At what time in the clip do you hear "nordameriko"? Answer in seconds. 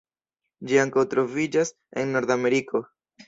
2.17-2.83